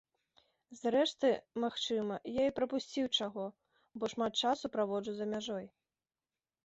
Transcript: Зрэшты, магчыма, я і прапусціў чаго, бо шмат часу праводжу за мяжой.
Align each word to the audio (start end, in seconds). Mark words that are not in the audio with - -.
Зрэшты, 0.79 1.29
магчыма, 1.63 2.15
я 2.37 2.43
і 2.49 2.55
прапусціў 2.61 3.11
чаго, 3.21 3.45
бо 4.01 4.13
шмат 4.15 4.33
часу 4.45 4.65
праводжу 4.77 5.13
за 5.19 5.25
мяжой. 5.35 5.65